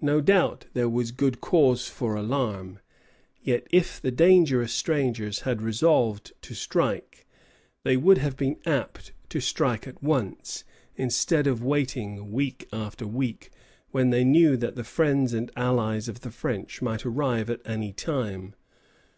No 0.00 0.22
doubt 0.22 0.64
there 0.72 0.88
was 0.88 1.12
good 1.12 1.42
cause 1.42 1.86
for 1.86 2.14
alarm; 2.16 2.78
yet 3.42 3.66
if 3.70 4.00
the 4.00 4.10
dangerous 4.10 4.72
strangers 4.72 5.40
had 5.40 5.60
resolved 5.60 6.32
to 6.40 6.54
strike, 6.54 7.26
they 7.84 7.94
would 7.94 8.16
have 8.16 8.34
been 8.34 8.56
apt 8.64 9.12
to 9.28 9.40
strike 9.42 9.86
at 9.86 10.02
once, 10.02 10.64
instead 10.96 11.46
of 11.46 11.62
waiting 11.62 12.30
week 12.32 12.66
after 12.72 13.06
week, 13.06 13.50
when 13.90 14.08
they 14.08 14.24
knew 14.24 14.56
that 14.56 14.74
the 14.74 14.84
friends 14.84 15.34
and 15.34 15.50
allies 15.54 16.08
of 16.08 16.20
the 16.22 16.30
French 16.30 16.80
might 16.80 17.04
arrive 17.04 17.50
at 17.50 17.60
any 17.66 17.92
time. 17.92 18.54